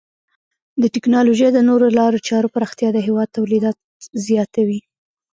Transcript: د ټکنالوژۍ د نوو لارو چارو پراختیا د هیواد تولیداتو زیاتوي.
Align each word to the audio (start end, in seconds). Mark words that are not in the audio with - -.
د 0.81 0.83
ټکنالوژۍ 0.93 1.49
د 1.53 1.59
نوو 1.67 1.87
لارو 1.99 2.23
چارو 2.27 2.51
پراختیا 2.55 2.89
د 2.93 2.97
هیواد 3.07 3.27
تولیداتو 3.37 3.81
زیاتوي. 4.25 4.79